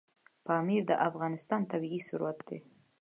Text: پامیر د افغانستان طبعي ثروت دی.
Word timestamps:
پامیر 0.45 0.83
د 0.87 0.91
افغانستان 1.09 1.61
طبعي 1.71 1.99
ثروت 2.07 2.37
دی. 2.47 2.59